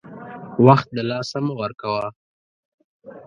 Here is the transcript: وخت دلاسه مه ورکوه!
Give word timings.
وخت 0.65 0.87
دلاسه 0.97 1.37
مه 1.45 1.53
ورکوه! 1.59 2.05